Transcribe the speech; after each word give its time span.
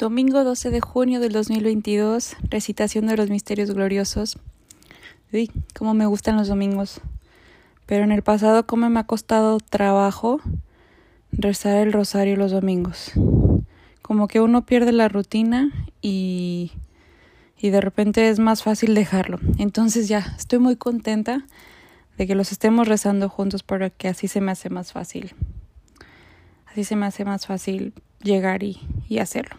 Domingo 0.00 0.44
12 0.44 0.70
de 0.70 0.80
junio 0.80 1.20
del 1.20 1.32
2022, 1.32 2.34
recitación 2.48 3.06
de 3.06 3.18
los 3.18 3.28
misterios 3.28 3.70
gloriosos. 3.70 4.38
Uy, 5.30 5.50
cómo 5.76 5.92
me 5.92 6.06
gustan 6.06 6.38
los 6.38 6.48
domingos. 6.48 7.02
Pero 7.84 8.04
en 8.04 8.10
el 8.10 8.22
pasado, 8.22 8.66
cómo 8.66 8.88
me 8.88 8.98
ha 8.98 9.04
costado 9.04 9.58
trabajo 9.58 10.40
rezar 11.32 11.76
el 11.76 11.92
rosario 11.92 12.38
los 12.38 12.50
domingos. 12.50 13.12
Como 14.00 14.26
que 14.26 14.40
uno 14.40 14.64
pierde 14.64 14.92
la 14.92 15.10
rutina 15.10 15.70
y, 16.00 16.72
y 17.58 17.68
de 17.68 17.82
repente 17.82 18.30
es 18.30 18.38
más 18.38 18.62
fácil 18.62 18.94
dejarlo. 18.94 19.38
Entonces 19.58 20.08
ya, 20.08 20.34
estoy 20.38 20.60
muy 20.60 20.76
contenta 20.76 21.44
de 22.16 22.26
que 22.26 22.34
los 22.34 22.52
estemos 22.52 22.88
rezando 22.88 23.28
juntos 23.28 23.62
porque 23.62 24.08
así 24.08 24.28
se 24.28 24.40
me 24.40 24.52
hace 24.52 24.70
más 24.70 24.94
fácil. 24.94 25.34
Así 26.64 26.84
se 26.84 26.96
me 26.96 27.04
hace 27.04 27.26
más 27.26 27.46
fácil 27.46 27.92
llegar 28.22 28.62
y, 28.62 28.80
y 29.06 29.18
hacerlo 29.18 29.56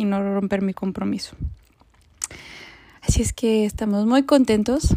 y 0.00 0.06
no 0.06 0.22
romper 0.22 0.62
mi 0.62 0.72
compromiso. 0.72 1.36
Así 3.02 3.20
es 3.20 3.34
que 3.34 3.66
estamos 3.66 4.06
muy 4.06 4.22
contentos. 4.22 4.96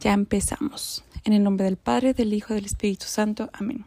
Ya 0.00 0.12
empezamos. 0.12 1.02
En 1.24 1.32
el 1.32 1.42
nombre 1.42 1.64
del 1.64 1.78
Padre, 1.78 2.12
del 2.12 2.34
Hijo 2.34 2.52
y 2.52 2.56
del 2.56 2.66
Espíritu 2.66 3.06
Santo. 3.06 3.48
Amén. 3.54 3.86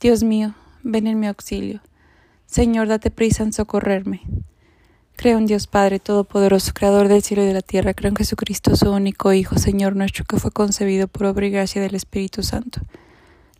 Dios 0.00 0.22
mío, 0.22 0.54
ven 0.82 1.06
en 1.06 1.18
mi 1.18 1.26
auxilio. 1.26 1.80
Señor, 2.44 2.88
date 2.88 3.10
prisa 3.10 3.42
en 3.42 3.54
socorrerme. 3.54 4.20
Creo 5.16 5.38
en 5.38 5.46
Dios 5.46 5.66
Padre 5.66 5.98
Todopoderoso, 5.98 6.74
Creador 6.74 7.08
del 7.08 7.22
cielo 7.22 7.42
y 7.42 7.46
de 7.46 7.54
la 7.54 7.62
tierra. 7.62 7.94
Creo 7.94 8.10
en 8.10 8.16
Jesucristo, 8.16 8.76
su 8.76 8.90
único 8.90 9.32
Hijo, 9.32 9.56
Señor 9.56 9.96
nuestro, 9.96 10.26
que 10.26 10.38
fue 10.38 10.50
concebido 10.50 11.08
por 11.08 11.24
obra 11.24 11.46
y 11.46 11.50
gracia 11.50 11.80
del 11.80 11.94
Espíritu 11.94 12.42
Santo 12.42 12.82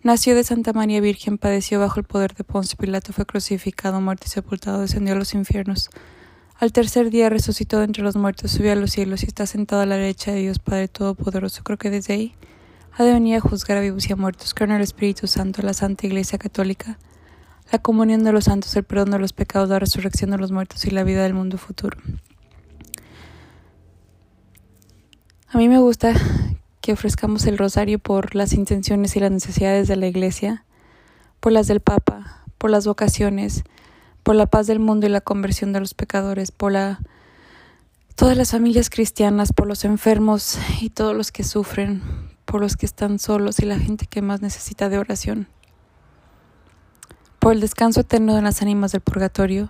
Nació 0.07 0.37
de 0.37 0.45
Santa 0.45 0.73
María 0.73 1.01
Virgen, 1.01 1.37
padeció 1.37 1.81
bajo 1.81 1.99
el 1.99 2.07
poder 2.07 2.33
de 2.33 2.45
Poncio 2.45 2.79
Pilato, 2.79 3.13
fue 3.13 3.27
crucificado, 3.27 4.01
muerto 4.01 4.27
y 4.29 4.31
sepultado, 4.31 4.83
descendió 4.83 5.15
a 5.15 5.19
los 5.19 5.35
infiernos. 5.35 5.91
Al 6.61 6.71
tercer 6.71 7.11
día 7.11 7.29
resucitó 7.29 7.79
de 7.79 7.87
entre 7.87 8.05
los 8.05 8.15
muertos, 8.15 8.53
subió 8.53 8.71
a 8.71 8.77
los 8.77 8.93
cielos 8.93 9.25
y 9.25 9.27
está 9.27 9.47
sentado 9.47 9.83
a 9.83 9.87
la 9.87 9.97
derecha 9.97 10.31
de 10.31 10.43
Dios 10.43 10.61
Padre 10.61 10.87
Todopoderoso. 10.87 11.65
Creo 11.65 11.77
que 11.77 11.91
desde 11.91 12.15
ahí 12.15 12.35
ha 12.97 13.03
de 13.03 13.15
venir 13.15 13.35
a 13.35 13.41
juzgar 13.41 13.79
a 13.79 13.81
vivos 13.81 14.09
y 14.09 14.13
a 14.13 14.15
muertos. 14.17 14.55
Creo 14.55 14.69
en 14.69 14.77
el 14.77 14.83
Espíritu 14.83 15.27
Santo, 15.27 15.61
la 15.63 15.75
Santa 15.75 16.07
Iglesia 16.07 16.39
Católica, 16.39 17.01
la 17.73 17.81
comunión 17.81 18.23
de 18.23 18.31
los 18.31 18.45
santos, 18.45 18.77
el 18.77 18.85
perdón 18.85 19.11
de 19.11 19.19
los 19.19 19.33
pecados, 19.33 19.71
la 19.71 19.81
resurrección 19.81 20.31
de 20.31 20.39
los 20.39 20.53
muertos 20.53 20.85
y 20.85 20.91
la 20.91 21.03
vida 21.03 21.25
del 21.25 21.35
mundo 21.35 21.59
futuro. 21.59 21.99
A 25.49 25.59
mí 25.59 25.69
me 25.69 25.81
gusta 25.81 26.13
que 26.87 26.93
ofrezcamos 26.93 27.47
el 27.47 27.59
rosario 27.59 27.99
por 27.99 28.37
las 28.37 28.53
intenciones 28.53 29.17
y 29.17 29.19
las 29.19 29.33
necesidades 29.33 29.89
de 29.89 29.97
la 29.97 30.07
Iglesia, 30.07 30.65
por 31.41 31.51
las 31.51 31.67
del 31.67 31.81
Papa, 31.81 32.45
por 32.59 32.71
las 32.71 32.87
vocaciones, 32.87 33.65
por 34.23 34.37
la 34.37 34.47
paz 34.47 34.69
del 34.69 34.79
mundo 34.79 35.05
y 35.05 35.11
la 35.11 35.21
conversión 35.21 35.73
de 35.73 35.81
los 35.81 35.95
pecadores, 35.95 36.53
por 36.53 36.71
la 36.71 37.01
todas 38.15 38.37
las 38.37 38.53
familias 38.53 38.89
cristianas, 38.89 39.53
por 39.53 39.67
los 39.67 39.85
enfermos 39.85 40.61
y 40.81 40.91
todos 40.91 41.17
los 41.17 41.33
que 41.33 41.43
sufren, 41.43 42.05
por 42.45 42.61
los 42.61 42.77
que 42.77 42.87
están 42.87 43.19
solos 43.19 43.59
y 43.59 43.67
la 43.67 43.81
gente 43.81 44.07
que 44.07 44.23
más 44.23 44.41
necesita 44.41 44.89
de 44.89 44.99
oración, 44.99 45.49
por 47.41 47.53
el 47.53 47.59
descanso 47.59 48.03
eterno 48.03 48.37
de 48.37 48.43
las 48.43 48.63
ánimas 48.63 48.93
del 48.93 49.01
purgatorio 49.01 49.69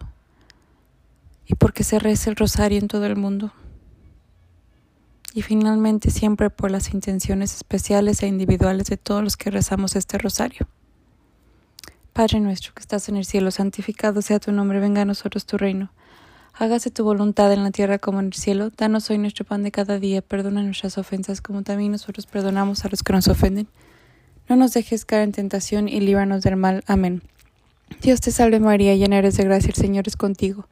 y 1.46 1.54
porque 1.54 1.82
se 1.82 1.98
reza 1.98 2.28
el 2.28 2.36
rosario 2.36 2.78
en 2.78 2.88
todo 2.88 3.06
el 3.06 3.16
mundo 3.16 3.52
y 5.36 5.42
finalmente 5.42 6.10
siempre 6.10 6.48
por 6.48 6.70
las 6.70 6.94
intenciones 6.94 7.54
especiales 7.54 8.22
e 8.22 8.26
individuales 8.26 8.86
de 8.86 8.96
todos 8.96 9.22
los 9.22 9.36
que 9.36 9.50
rezamos 9.50 9.94
este 9.94 10.16
rosario. 10.16 10.66
Padre 12.14 12.40
nuestro 12.40 12.72
que 12.72 12.80
estás 12.80 13.10
en 13.10 13.16
el 13.16 13.26
cielo, 13.26 13.50
santificado 13.50 14.22
sea 14.22 14.40
tu 14.40 14.50
nombre, 14.50 14.80
venga 14.80 15.02
a 15.02 15.04
nosotros 15.04 15.44
tu 15.44 15.58
reino. 15.58 15.92
Hágase 16.54 16.90
tu 16.90 17.04
voluntad 17.04 17.52
en 17.52 17.64
la 17.64 17.70
tierra 17.70 17.98
como 17.98 18.20
en 18.20 18.28
el 18.28 18.32
cielo. 18.32 18.70
Danos 18.70 19.10
hoy 19.10 19.18
nuestro 19.18 19.44
pan 19.44 19.62
de 19.62 19.70
cada 19.70 19.98
día, 19.98 20.22
perdona 20.22 20.62
nuestras 20.62 20.96
ofensas 20.96 21.42
como 21.42 21.62
también 21.62 21.92
nosotros 21.92 22.24
perdonamos 22.24 22.86
a 22.86 22.88
los 22.88 23.02
que 23.02 23.12
nos 23.12 23.28
ofenden. 23.28 23.68
No 24.48 24.56
nos 24.56 24.72
dejes 24.72 25.04
caer 25.04 25.24
en 25.24 25.32
tentación 25.32 25.86
y 25.86 26.00
líbranos 26.00 26.40
del 26.44 26.56
mal. 26.56 26.82
Amén. 26.86 27.20
Dios 28.00 28.22
te 28.22 28.30
salve 28.30 28.58
María, 28.58 28.96
llena 28.96 29.18
eres 29.18 29.36
de 29.36 29.44
gracia, 29.44 29.68
el 29.68 29.74
Señor 29.74 30.08
es 30.08 30.16
contigo. 30.16 30.66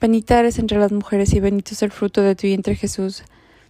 Bendita 0.00 0.40
eres 0.40 0.58
entre 0.58 0.78
las 0.78 0.92
mujeres 0.92 1.34
y 1.34 1.40
bendito 1.40 1.72
es 1.72 1.82
el 1.82 1.90
fruto 1.90 2.22
de 2.22 2.34
tu 2.34 2.46
vientre 2.46 2.74
Jesús. 2.74 3.22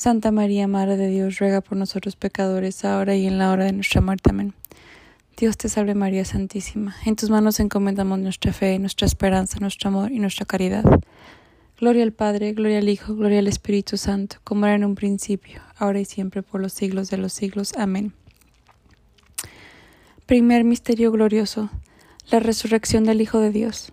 Santa 0.00 0.32
María, 0.32 0.66
Madre 0.66 0.96
de 0.96 1.08
Dios, 1.08 1.40
ruega 1.40 1.60
por 1.60 1.76
nosotros 1.76 2.16
pecadores, 2.16 2.86
ahora 2.86 3.16
y 3.16 3.26
en 3.26 3.36
la 3.36 3.50
hora 3.52 3.66
de 3.66 3.74
nuestra 3.74 4.00
muerte. 4.00 4.30
Amén. 4.30 4.54
Dios 5.36 5.58
te 5.58 5.68
salve 5.68 5.94
María 5.94 6.24
Santísima. 6.24 6.96
En 7.04 7.16
tus 7.16 7.28
manos 7.28 7.60
encomendamos 7.60 8.18
nuestra 8.18 8.54
fe, 8.54 8.78
nuestra 8.78 9.06
esperanza, 9.06 9.58
nuestro 9.60 9.88
amor 9.88 10.10
y 10.10 10.18
nuestra 10.18 10.46
caridad. 10.46 10.84
Gloria 11.78 12.02
al 12.02 12.14
Padre, 12.14 12.54
gloria 12.54 12.78
al 12.78 12.88
Hijo, 12.88 13.14
gloria 13.14 13.40
al 13.40 13.46
Espíritu 13.46 13.98
Santo, 13.98 14.36
como 14.42 14.64
era 14.64 14.76
en 14.76 14.86
un 14.86 14.94
principio, 14.94 15.60
ahora 15.76 16.00
y 16.00 16.06
siempre, 16.06 16.42
por 16.42 16.62
los 16.62 16.72
siglos 16.72 17.10
de 17.10 17.18
los 17.18 17.34
siglos. 17.34 17.74
Amén. 17.76 18.14
Primer 20.24 20.64
misterio 20.64 21.12
glorioso, 21.12 21.68
la 22.30 22.40
resurrección 22.40 23.04
del 23.04 23.20
Hijo 23.20 23.38
de 23.38 23.50
Dios. 23.50 23.92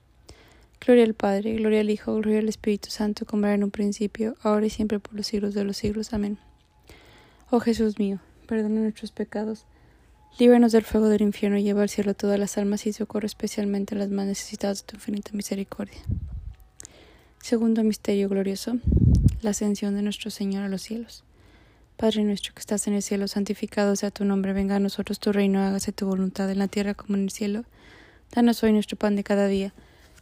Gloria 0.83 1.03
al 1.03 1.13
Padre, 1.13 1.55
gloria 1.55 1.81
al 1.81 1.89
Hijo, 1.89 2.15
gloria 2.15 2.39
al 2.39 2.49
Espíritu 2.49 2.89
Santo, 2.89 3.25
como 3.25 3.45
era 3.45 3.55
en 3.55 3.63
un 3.63 3.71
principio, 3.71 4.35
ahora 4.41 4.65
y 4.65 4.69
siempre 4.69 4.99
por 4.99 5.13
los 5.13 5.27
siglos 5.27 5.53
de 5.53 5.63
los 5.63 5.77
siglos. 5.77 6.13
Amén. 6.13 6.37
Oh 7.49 7.59
Jesús 7.59 7.99
mío, 7.99 8.19
perdona 8.47 8.81
nuestros 8.81 9.11
pecados 9.11 9.65
Líbranos 10.39 10.71
del 10.71 10.83
fuego 10.83 11.09
del 11.09 11.21
infierno 11.21 11.57
y 11.57 11.63
lleva 11.63 11.83
al 11.83 11.89
cielo 11.89 12.11
a 12.11 12.15
todas 12.15 12.39
las 12.39 12.57
almas 12.57 12.87
y 12.87 12.93
socorre 12.93 13.27
especialmente 13.27 13.95
a 13.95 13.97
las 13.97 14.09
más 14.09 14.25
necesitadas 14.25 14.81
de 14.81 14.87
tu 14.87 14.95
infinita 14.95 15.31
misericordia. 15.33 15.99
Segundo 17.41 17.83
misterio 17.83 18.29
glorioso, 18.29 18.77
la 19.41 19.51
ascensión 19.51 19.93
de 19.93 20.01
nuestro 20.01 20.31
Señor 20.31 20.63
a 20.63 20.69
los 20.69 20.81
cielos. 20.81 21.23
Padre 21.97 22.23
nuestro 22.23 22.53
que 22.53 22.61
estás 22.61 22.87
en 22.87 22.93
el 22.93 23.03
cielo, 23.03 23.27
santificado 23.27 23.95
sea 23.95 24.09
tu 24.09 24.25
nombre, 24.25 24.53
venga 24.53 24.77
a 24.77 24.79
nosotros 24.79 25.19
tu 25.19 25.31
reino, 25.31 25.59
hágase 25.59 25.91
tu 25.91 26.07
voluntad 26.07 26.49
en 26.49 26.59
la 26.59 26.67
tierra 26.67 26.93
como 26.93 27.17
en 27.17 27.23
el 27.23 27.29
cielo. 27.29 27.65
Danos 28.31 28.63
hoy 28.63 28.71
nuestro 28.71 28.97
pan 28.97 29.15
de 29.15 29.23
cada 29.23 29.47
día. 29.47 29.73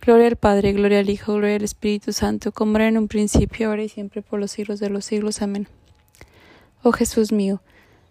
Gloria 0.00 0.28
al 0.28 0.36
Padre, 0.36 0.72
gloria 0.72 1.00
al 1.00 1.10
Hijo, 1.10 1.34
gloria 1.34 1.56
al 1.56 1.64
Espíritu 1.64 2.12
Santo, 2.12 2.52
como 2.52 2.76
era 2.76 2.88
en 2.88 2.98
un 2.98 3.08
principio, 3.08 3.68
ahora 3.68 3.82
y 3.82 3.88
siempre, 3.88 4.22
por 4.22 4.40
los 4.40 4.50
siglos 4.50 4.80
de 4.80 4.90
los 4.90 5.04
siglos. 5.04 5.42
Amén. 5.42 5.68
Oh 6.82 6.92
Jesús 6.92 7.32
mío, 7.32 7.60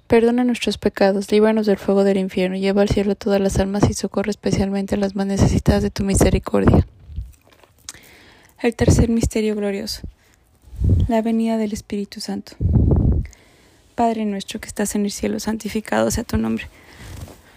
Perdona 0.08 0.46
nuestros 0.46 0.78
pecados, 0.78 1.30
líbranos 1.34 1.66
del 1.66 1.78
fuego 1.78 2.06
del 2.06 2.18
infierno, 2.18 2.56
lleva 2.56 2.82
al 2.82 2.88
cielo 2.88 3.16
todas 3.16 3.42
las 3.42 3.60
almas 3.60 3.90
y 3.90 3.94
socorre 3.94 4.32
especialmente 4.32 4.96
a 4.96 4.98
las 4.98 5.18
más 5.18 5.28
necesitadas 5.28 5.84
de 5.84 5.90
tu 5.90 6.06
misericordia. 6.06 6.88
El 8.62 8.74
tercer 8.74 9.10
misterio 9.10 9.54
glorioso. 9.58 10.04
La 11.10 11.22
venida 11.22 11.58
del 11.58 11.74
Espíritu 11.74 12.22
Santo. 12.22 12.54
Padre 13.96 14.24
nuestro 14.24 14.62
que 14.62 14.70
estás 14.70 14.96
en 14.96 15.04
el 15.04 15.12
cielo, 15.12 15.42
santificado 15.42 16.10
sea 16.10 16.24
tu 16.24 16.38
nombre. 16.38 16.68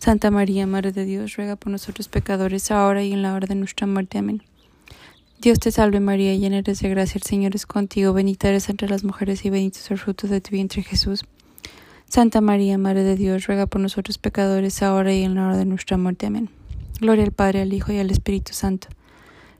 Santa 0.00 0.30
María, 0.30 0.66
Madre 0.66 0.92
de 0.92 1.04
Dios, 1.04 1.36
ruega 1.36 1.56
por 1.56 1.70
nosotros 1.70 2.08
pecadores, 2.08 2.70
ahora 2.70 3.04
y 3.04 3.12
en 3.12 3.20
la 3.20 3.34
hora 3.34 3.46
de 3.46 3.54
nuestra 3.54 3.86
muerte. 3.86 4.16
Amén. 4.16 4.42
Dios 5.42 5.58
te 5.58 5.70
salve 5.70 6.00
María, 6.00 6.34
llena 6.34 6.56
eres 6.56 6.80
de 6.80 6.88
gracia, 6.88 7.18
el 7.18 7.22
Señor 7.22 7.54
es 7.54 7.66
contigo, 7.66 8.14
bendita 8.14 8.48
eres 8.48 8.70
entre 8.70 8.88
las 8.88 9.04
mujeres 9.04 9.44
y 9.44 9.50
bendito 9.50 9.78
es 9.78 9.90
el 9.90 9.98
fruto 9.98 10.26
de 10.26 10.40
tu 10.40 10.52
vientre 10.52 10.82
Jesús. 10.82 11.26
Santa 12.08 12.40
María, 12.40 12.78
Madre 12.78 13.02
de 13.02 13.14
Dios, 13.14 13.46
ruega 13.46 13.66
por 13.66 13.82
nosotros 13.82 14.16
pecadores, 14.16 14.82
ahora 14.82 15.12
y 15.12 15.22
en 15.22 15.34
la 15.34 15.48
hora 15.48 15.58
de 15.58 15.66
nuestra 15.66 15.98
muerte. 15.98 16.24
Amén. 16.24 16.48
Gloria 16.98 17.24
al 17.24 17.32
Padre, 17.32 17.60
al 17.60 17.72
Hijo 17.74 17.92
y 17.92 17.98
al 17.98 18.10
Espíritu 18.10 18.54
Santo, 18.54 18.88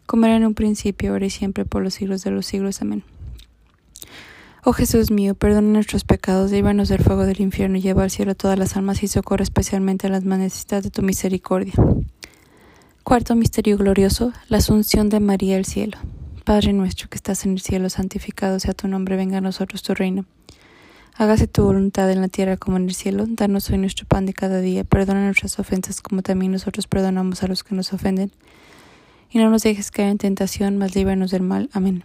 como 0.07 0.25
era 0.25 0.37
en 0.37 0.47
un 0.47 0.55
principio, 0.55 1.13
ahora 1.13 1.27
y 1.27 1.31
siempre, 1.31 1.67
por 1.67 1.83
los 1.83 1.93
siglos 1.93 2.25
de 2.25 2.31
los 2.31 2.47
siglos. 2.47 2.81
Amén. 2.81 3.05
Oh 4.63 4.75
Jesús 4.75 5.11
mío, 5.11 5.35
perdona 5.35 5.69
nuestros 5.69 6.05
pecados, 6.05 6.51
líbranos 6.51 6.91
del 6.91 7.03
fuego 7.03 7.25
del 7.25 7.41
infierno, 7.41 7.79
lleva 7.79 8.03
al 8.03 8.11
cielo 8.11 8.35
todas 8.35 8.59
las 8.59 8.77
almas 8.77 9.03
y 9.03 9.09
socorre 9.09 9.43
especialmente 9.43 10.07
a 10.07 10.11
las 10.11 10.25
más 10.25 10.39
necesitadas 10.39 10.85
de 10.85 10.91
tu 10.91 11.01
misericordia. 11.01 11.73
Cuarto 13.03 13.35
misterio 13.37 13.79
glorioso, 13.79 14.35
la 14.49 14.59
asunción 14.59 15.09
de 15.09 15.19
María 15.19 15.57
al 15.57 15.65
cielo. 15.65 15.97
Padre 16.45 16.75
nuestro 16.75 17.09
que 17.09 17.17
estás 17.17 17.47
en 17.47 17.53
el 17.53 17.61
cielo, 17.61 17.89
santificado 17.89 18.61
sea 18.61 18.75
tu 18.75 18.87
nombre, 18.87 19.17
venga 19.17 19.39
a 19.39 19.41
nosotros 19.41 19.83
tu 19.83 19.95
reino. 19.95 20.27
Hágase 21.17 21.47
tu 21.47 21.65
voluntad 21.65 22.11
en 22.11 22.21
la 22.21 22.29
tierra 22.29 22.59
como 22.59 22.77
en 22.77 22.85
el 22.85 22.95
cielo. 22.95 23.25
Danos 23.27 23.71
hoy 23.71 23.79
nuestro 23.79 24.07
pan 24.07 24.27
de 24.27 24.35
cada 24.35 24.61
día. 24.61 24.85
Perdona 24.85 25.25
nuestras 25.25 25.59
ofensas 25.59 26.03
como 26.03 26.21
también 26.23 26.53
nosotros 26.53 26.87
perdonamos 26.87 27.43
a 27.43 27.47
los 27.47 27.65
que 27.65 27.75
nos 27.75 27.93
ofenden. 27.93 28.31
Y 29.31 29.39
no 29.39 29.51
nos 29.51 29.63
dejes 29.63 29.91
caer 29.91 30.11
en 30.11 30.19
tentación, 30.19 30.77
mas 30.79 30.95
líbranos 30.95 31.31
del 31.31 31.43
mal. 31.43 31.69
Amén. 31.73 32.05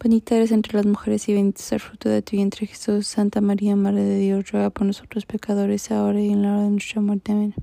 Bendita 0.00 0.36
eres 0.36 0.52
entre 0.52 0.74
las 0.74 0.86
mujeres 0.86 1.28
y 1.28 1.34
bendito 1.34 1.60
es 1.60 1.72
el 1.72 1.80
fruto 1.80 2.08
de 2.08 2.22
tu 2.22 2.36
vientre 2.36 2.66
Jesús. 2.66 3.08
Santa 3.08 3.40
María, 3.40 3.74
Madre 3.74 4.04
de 4.04 4.18
Dios, 4.18 4.52
ruega 4.52 4.70
por 4.70 4.86
nosotros 4.86 5.26
pecadores, 5.26 5.90
ahora 5.90 6.20
y 6.20 6.30
en 6.30 6.42
la 6.42 6.52
hora 6.52 6.62
de 6.62 6.70
nuestra 6.70 7.00
muerte. 7.00 7.32
Amén. 7.32 7.54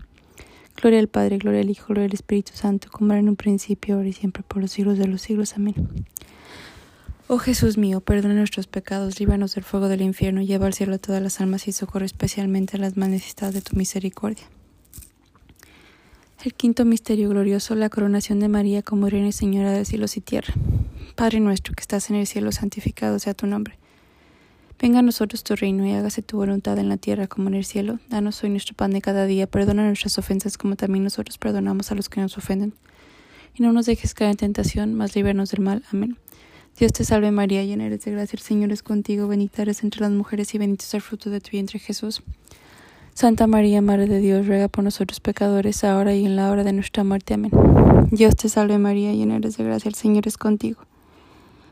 Gloria 0.75 0.99
al 0.99 1.07
Padre, 1.07 1.37
gloria 1.37 1.61
al 1.61 1.69
Hijo, 1.69 1.87
gloria 1.87 2.07
al 2.07 2.13
Espíritu 2.13 2.51
Santo, 2.53 2.89
como 2.91 3.13
era 3.13 3.21
en 3.21 3.29
un 3.29 3.37
principio, 3.37 3.95
ahora 3.95 4.09
y 4.09 4.13
siempre, 4.13 4.43
por 4.45 4.61
los 4.61 4.71
siglos 4.71 4.97
de 4.97 5.07
los 5.07 5.21
siglos. 5.21 5.53
Amén. 5.55 5.75
Oh 7.27 7.37
Jesús 7.37 7.77
mío, 7.77 8.01
perdona 8.01 8.33
nuestros 8.33 8.67
pecados, 8.67 9.17
líbranos 9.17 9.55
del 9.55 9.63
fuego 9.63 9.87
del 9.87 10.01
infierno, 10.01 10.41
lleva 10.41 10.67
al 10.67 10.73
cielo 10.73 10.95
a 10.95 10.97
todas 10.97 11.23
las 11.23 11.39
almas 11.39 11.69
y 11.69 11.71
socorre 11.71 12.05
especialmente 12.05 12.75
a 12.75 12.79
las 12.81 12.97
más 12.97 13.07
necesitadas 13.07 13.53
de 13.53 13.61
tu 13.61 13.77
misericordia. 13.77 14.43
El 16.43 16.53
quinto 16.53 16.83
misterio 16.83 17.29
glorioso, 17.29 17.73
la 17.75 17.89
coronación 17.89 18.41
de 18.41 18.49
María 18.49 18.83
como 18.83 19.09
Reina 19.09 19.29
y 19.29 19.31
Señora 19.31 19.71
de 19.71 19.85
cielos 19.85 20.17
y 20.17 20.21
tierra. 20.21 20.53
Padre 21.15 21.39
nuestro 21.39 21.73
que 21.73 21.79
estás 21.79 22.09
en 22.09 22.17
el 22.17 22.27
cielo, 22.27 22.51
santificado 22.51 23.19
sea 23.19 23.33
tu 23.33 23.47
nombre. 23.47 23.77
Venga 24.81 24.99
a 24.99 25.01
nosotros 25.01 25.45
tu 25.45 25.55
reino 25.55 25.87
y 25.87 25.93
hágase 25.93 26.21
tu 26.21 26.35
voluntad 26.35 26.77
en 26.77 26.89
la 26.89 26.97
tierra 26.97 27.27
como 27.27 27.47
en 27.47 27.53
el 27.53 27.63
cielo. 27.63 27.99
Danos 28.09 28.43
hoy 28.43 28.49
nuestro 28.49 28.75
pan 28.75 28.91
de 28.91 28.99
cada 28.99 29.25
día, 29.25 29.47
perdona 29.47 29.85
nuestras 29.85 30.17
ofensas 30.17 30.57
como 30.57 30.75
también 30.75 31.05
nosotros 31.05 31.37
perdonamos 31.37 31.89
a 31.89 31.95
los 31.95 32.09
que 32.09 32.19
nos 32.19 32.37
ofenden. 32.37 32.73
Y 33.57 33.63
no 33.63 33.71
nos 33.71 33.85
dejes 33.85 34.13
caer 34.13 34.31
en 34.31 34.37
tentación, 34.37 34.93
mas 34.93 35.15
líbranos 35.15 35.51
del 35.51 35.61
mal. 35.61 35.83
Amén. 35.93 36.17
Dios 36.77 36.91
te 36.91 37.05
salve 37.05 37.31
María, 37.31 37.63
llena 37.63 37.85
eres 37.85 38.03
de 38.03 38.11
gracia, 38.11 38.35
el 38.35 38.43
Señor 38.43 38.73
es 38.73 38.83
contigo, 38.83 39.29
bendita 39.29 39.61
eres 39.61 39.83
entre 39.83 40.01
las 40.01 40.11
mujeres 40.11 40.53
y 40.53 40.57
bendito 40.57 40.83
es 40.83 40.93
el 40.93 41.01
fruto 41.01 41.29
de 41.29 41.39
tu 41.39 41.51
vientre 41.51 41.79
Jesús. 41.79 42.23
Santa 43.13 43.47
María, 43.47 43.81
Madre 43.81 44.07
de 44.07 44.19
Dios, 44.19 44.45
ruega 44.45 44.67
por 44.67 44.83
nosotros 44.83 45.21
pecadores, 45.21 45.85
ahora 45.85 46.13
y 46.13 46.25
en 46.25 46.35
la 46.35 46.51
hora 46.51 46.65
de 46.65 46.73
nuestra 46.73 47.05
muerte. 47.05 47.35
Amén. 47.35 47.51
Dios 48.11 48.35
te 48.35 48.49
salve 48.49 48.77
María, 48.77 49.13
llena 49.13 49.37
eres 49.37 49.55
de 49.55 49.63
gracia, 49.63 49.87
el 49.87 49.95
Señor 49.95 50.27
es 50.27 50.37
contigo. 50.37 50.81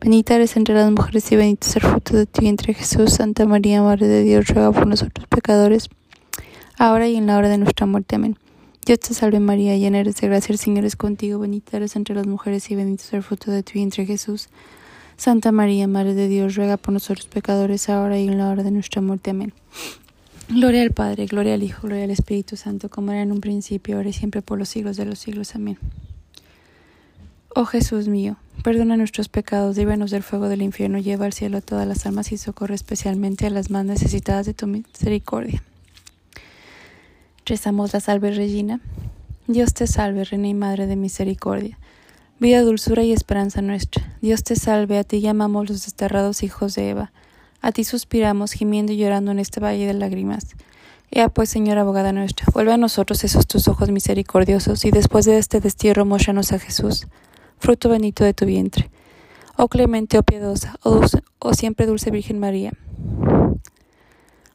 Bendita 0.00 0.34
eres 0.34 0.56
entre 0.56 0.74
las 0.74 0.90
mujeres 0.90 1.30
y 1.32 1.36
bendito 1.36 1.66
es 1.66 1.76
el 1.76 1.82
fruto 1.82 2.16
de 2.16 2.26
tu 2.26 2.42
vientre 2.42 2.74
Jesús. 2.74 3.14
Santa 3.14 3.46
María, 3.46 3.82
Madre 3.82 4.06
de 4.06 4.22
Dios, 4.22 4.46
ruega 4.48 4.70
por 4.70 4.86
nosotros 4.86 5.26
pecadores, 5.26 5.88
ahora 6.78 7.08
y 7.08 7.16
en 7.16 7.26
la 7.26 7.38
hora 7.38 7.48
de 7.48 7.58
nuestra 7.58 7.86
muerte. 7.86 8.16
Amén. 8.16 8.36
Dios 8.84 9.00
te 9.00 9.14
salve 9.14 9.40
María, 9.40 9.76
llena 9.76 9.98
eres 9.98 10.16
de 10.16 10.28
gracia, 10.28 10.52
el 10.52 10.58
Señor 10.58 10.84
es 10.84 10.94
contigo, 10.94 11.40
bendita 11.40 11.78
eres 11.78 11.96
entre 11.96 12.14
las 12.14 12.26
mujeres 12.26 12.70
y 12.70 12.76
bendito 12.76 13.02
es 13.04 13.14
el 13.14 13.22
fruto 13.22 13.50
de 13.50 13.62
tu 13.62 13.72
vientre 13.72 14.06
Jesús. 14.06 14.48
Santa 15.16 15.50
María, 15.50 15.88
Madre 15.88 16.14
de 16.14 16.28
Dios, 16.28 16.54
ruega 16.54 16.76
por 16.76 16.92
nosotros 16.92 17.26
pecadores, 17.26 17.88
ahora 17.88 18.18
y 18.18 18.28
en 18.28 18.38
la 18.38 18.50
hora 18.50 18.62
de 18.62 18.70
nuestra 18.70 19.00
muerte. 19.00 19.30
Amén. 19.30 19.52
Gloria 20.48 20.82
al 20.82 20.92
Padre, 20.92 21.26
gloria 21.26 21.54
al 21.54 21.62
Hijo, 21.64 21.88
gloria 21.88 22.04
al 22.04 22.10
Espíritu 22.10 22.56
Santo, 22.56 22.88
como 22.88 23.10
era 23.10 23.22
en 23.22 23.32
un 23.32 23.40
principio, 23.40 23.96
ahora 23.96 24.10
y 24.10 24.12
siempre 24.12 24.42
por 24.42 24.58
los 24.58 24.68
siglos 24.68 24.96
de 24.96 25.06
los 25.06 25.18
siglos. 25.18 25.56
Amén. 25.56 25.78
Oh 27.56 27.64
Jesús 27.64 28.06
mío, 28.06 28.36
perdona 28.62 28.96
nuestros 28.96 29.28
pecados, 29.28 29.76
líbranos 29.76 30.10
del 30.10 30.22
fuego 30.22 30.48
del 30.48 30.62
infierno, 30.62 30.98
lleva 30.98 31.26
al 31.26 31.32
cielo 31.32 31.58
a 31.58 31.60
todas 31.60 31.86
las 31.86 32.06
almas 32.06 32.32
y 32.32 32.38
socorre 32.38 32.74
especialmente 32.74 33.46
a 33.46 33.50
las 33.50 33.70
más 33.70 33.84
necesitadas 33.84 34.46
de 34.46 34.54
tu 34.54 34.66
misericordia. 34.66 35.62
Rezamos 37.44 37.92
la 37.92 38.00
salve 38.00 38.32
Regina. 38.32 38.80
Dios 39.46 39.74
te 39.74 39.86
salve, 39.86 40.24
Reina 40.24 40.48
y 40.48 40.54
Madre 40.54 40.86
de 40.86 40.96
Misericordia, 40.96 41.78
vida, 42.40 42.60
dulzura 42.62 43.04
y 43.04 43.12
esperanza 43.12 43.62
nuestra. 43.62 44.16
Dios 44.20 44.42
te 44.42 44.56
salve, 44.56 44.98
a 44.98 45.04
ti 45.04 45.20
llamamos 45.20 45.68
los 45.68 45.84
desterrados 45.84 46.42
hijos 46.42 46.74
de 46.74 46.90
Eva. 46.90 47.12
A 47.62 47.70
ti 47.70 47.84
suspiramos, 47.84 48.52
gimiendo 48.52 48.92
y 48.92 48.96
llorando 48.96 49.30
en 49.30 49.38
este 49.38 49.60
valle 49.60 49.86
de 49.86 49.94
lágrimas. 49.94 50.56
Ea 51.12 51.28
pues, 51.28 51.48
Señora 51.48 51.82
abogada 51.82 52.12
nuestra, 52.12 52.46
vuelve 52.52 52.72
a 52.72 52.76
nosotros 52.76 53.22
esos 53.22 53.46
tus 53.46 53.68
ojos 53.68 53.90
misericordiosos, 53.90 54.84
y 54.84 54.90
después 54.90 55.24
de 55.24 55.38
este 55.38 55.60
destierro 55.60 56.04
muéstranos 56.04 56.52
a 56.52 56.58
Jesús 56.58 57.06
fruto 57.58 57.88
bendito 57.88 58.24
de 58.24 58.34
tu 58.34 58.46
vientre. 58.46 58.90
Oh 59.56 59.68
clemente, 59.68 60.18
oh 60.18 60.22
piadosa, 60.22 60.76
oh, 60.82 60.90
dulce, 60.90 61.22
oh 61.38 61.54
siempre 61.54 61.86
dulce 61.86 62.10
Virgen 62.10 62.38
María. 62.38 62.72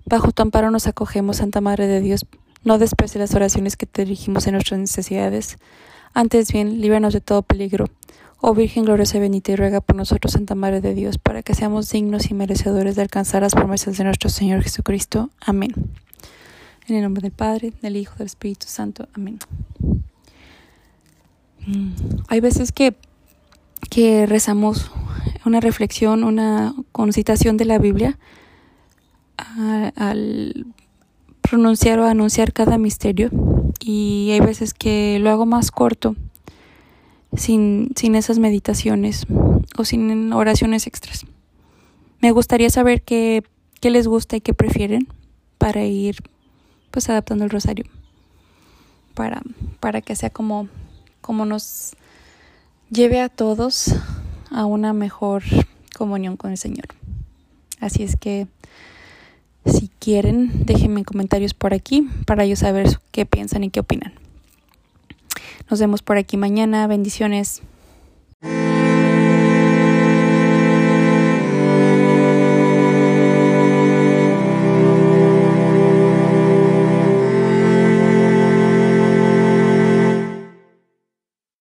Bajo 0.05 0.31
tu 0.31 0.41
amparo 0.41 0.72
nos 0.72 0.88
acogemos, 0.88 1.38
Santa 1.38 1.62
Madre 1.62 1.88
de 1.88 2.01
Dios. 2.01 2.25
No 2.64 2.77
desprecies 2.77 3.20
las 3.20 3.33
oraciones 3.33 3.77
que 3.77 3.85
te 3.85 4.03
dirigimos 4.03 4.46
en 4.46 4.53
nuestras 4.53 4.79
necesidades. 4.79 5.57
Antes 6.14 6.51
bien, 6.51 6.81
líbranos 6.81 7.14
de 7.14 7.22
todo 7.22 7.42
peligro. 7.42 7.85
Oh 8.40 8.53
Virgen 8.53 8.85
gloriosa 8.85 9.18
y 9.18 9.22
bendita, 9.22 9.51
y 9.51 9.55
ruega 9.55 9.81
por 9.81 9.96
nosotros, 9.96 10.33
Santa 10.33 10.55
Madre 10.55 10.81
de 10.81 10.94
Dios, 10.94 11.18
para 11.18 11.44
que 11.44 11.55
seamos 11.55 11.90
dignos 11.92 12.29
y 12.29 12.33
merecedores 12.33 12.96
de 12.96 13.03
alcanzar 13.03 13.44
las 13.44 13.53
promesas 13.53 13.98
de 13.98 14.03
nuestro 14.03 14.29
Señor 14.29 14.64
Jesucristo. 14.64 15.29
Amén. 15.40 15.74
En 16.87 16.96
el 16.96 17.03
nombre 17.03 17.22
del 17.22 17.31
Padre, 17.31 17.74
del 17.81 17.96
Hijo, 17.96 18.16
del 18.18 18.27
Espíritu 18.27 18.66
Santo. 18.68 19.07
Amén. 19.14 19.40
Hay 22.27 22.39
veces 22.39 22.71
que, 22.71 22.95
que 23.89 24.25
rezamos 24.25 24.91
una 25.45 25.59
reflexión, 25.59 26.24
una 26.24 26.74
concitación 26.91 27.57
de 27.57 27.65
la 27.65 27.77
Biblia 27.77 28.17
al 29.95 30.65
pronunciar 31.41 32.00
o 32.00 32.05
anunciar 32.05 32.53
cada 32.53 32.77
misterio 32.77 33.29
y 33.79 34.29
hay 34.31 34.39
veces 34.39 34.74
que 34.74 35.19
lo 35.19 35.29
hago 35.29 35.45
más 35.45 35.71
corto 35.71 36.15
sin, 37.35 37.91
sin 37.95 38.15
esas 38.15 38.39
meditaciones 38.39 39.25
o 39.77 39.83
sin 39.83 40.31
oraciones 40.33 40.87
extras. 40.87 41.25
Me 42.21 42.31
gustaría 42.31 42.69
saber 42.69 43.01
qué, 43.01 43.43
qué 43.79 43.89
les 43.89 44.07
gusta 44.07 44.35
y 44.35 44.41
qué 44.41 44.53
prefieren 44.53 45.07
para 45.57 45.83
ir 45.85 46.17
pues 46.91 47.09
adaptando 47.09 47.45
el 47.45 47.50
rosario 47.50 47.85
para, 49.13 49.41
para 49.79 50.01
que 50.01 50.15
sea 50.15 50.29
como 50.29 50.67
como 51.22 51.46
nos 51.46 51.94
lleve 52.90 53.22
a 53.22 53.29
todos 53.29 53.96
a 54.50 54.66
una 54.66 54.94
mejor 54.94 55.44
comunión 55.98 56.38
con 56.38 56.51
el 56.51 56.57
Señor. 56.57 56.88
Así 57.79 58.03
es 58.03 58.16
que 58.16 58.48
si 59.66 59.90
quieren, 60.00 60.66
déjenme 60.66 61.03
comentarios 61.03 61.53
por 61.53 61.74
aquí 61.74 62.07
para 62.25 62.46
yo 62.46 62.55
saber 62.55 63.00
qué 63.12 63.25
piensan 63.25 63.64
y 63.64 63.70
qué 63.70 63.79
opinan. 63.79 64.14
Nos 65.70 65.79
vemos 65.79 66.01
por 66.01 66.18
aquí 66.18 66.38
mañana. 66.38 66.86
Bendiciones. 66.88 67.62